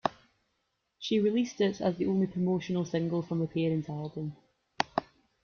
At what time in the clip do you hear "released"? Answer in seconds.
1.19-1.61